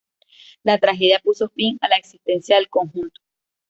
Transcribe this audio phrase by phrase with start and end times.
[0.63, 3.21] La tragedia puso fin a la existencia del conjunto.